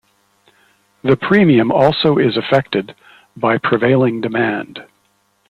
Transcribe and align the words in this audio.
The 1.03 1.15
premium 1.15 1.71
also 1.71 2.17
is 2.17 2.35
affected 2.35 2.95
by 3.37 3.59
prevailing 3.59 4.19
demand. 4.19 4.83